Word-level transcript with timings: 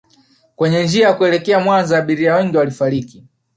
kwenye 0.55 0.83
njia 0.83 1.07
ya 1.07 1.13
kuelekea 1.13 1.59
Mwanza 1.59 1.97
Abiria 1.97 2.35
wengi 2.35 2.57
walifariki 2.57 3.27